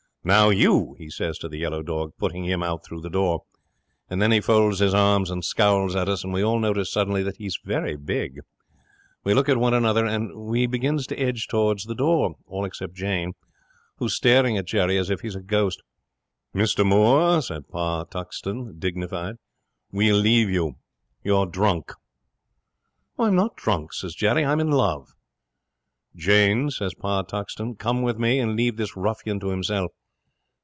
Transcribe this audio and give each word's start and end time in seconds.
"Now 0.23 0.51
you," 0.51 0.93
he 0.99 1.09
says 1.09 1.39
to 1.39 1.49
the 1.49 1.57
yellow 1.57 1.81
dog, 1.81 2.11
putting 2.19 2.43
him 2.43 2.61
out 2.61 2.85
through 2.85 3.01
the 3.01 3.09
door. 3.09 3.41
And 4.07 4.21
then 4.21 4.31
he 4.31 4.39
folds 4.39 4.77
his 4.77 4.93
arms 4.93 5.31
and 5.31 5.43
scowls 5.43 5.95
at 5.95 6.07
us, 6.07 6.23
and 6.23 6.31
we 6.31 6.43
all 6.43 6.59
notice 6.59 6.91
suddenly 6.91 7.23
that 7.23 7.37
he's 7.37 7.57
very 7.65 7.95
big. 7.95 8.41
We 9.23 9.33
look 9.33 9.49
at 9.49 9.57
one 9.57 9.73
another, 9.73 10.05
and 10.05 10.31
we 10.45 10.67
begins 10.67 11.07
to 11.07 11.17
edge 11.19 11.47
towards 11.47 11.85
the 11.85 11.95
door. 11.95 12.35
All 12.45 12.65
except 12.65 12.93
Jane, 12.93 13.33
who's 13.97 14.13
staring 14.13 14.59
at 14.59 14.67
Jerry 14.67 14.95
as 14.99 15.09
if 15.09 15.21
he's 15.21 15.33
a 15.33 15.41
ghost. 15.41 15.81
'"Mr 16.53 16.85
Moore," 16.85 17.41
says 17.41 17.63
Pa 17.71 18.03
Tuxton, 18.03 18.77
dignified, 18.77 19.37
"we'll 19.91 20.17
leave 20.17 20.51
you. 20.51 20.75
You're 21.23 21.47
drunk." 21.47 21.93
'"I'm 23.17 23.33
not 23.35 23.55
drunk," 23.57 23.91
says 23.93 24.13
Jerry. 24.13 24.45
"I'm 24.45 24.59
in 24.59 24.69
love." 24.69 25.15
'"Jane," 26.15 26.69
says 26.69 26.93
Pa 26.93 27.23
Tuxton, 27.23 27.73
"come 27.79 28.03
with 28.03 28.19
me, 28.19 28.37
and 28.37 28.55
leave 28.55 28.77
this 28.77 28.95
ruffian 28.95 29.39
to 29.39 29.49
himself." 29.49 29.91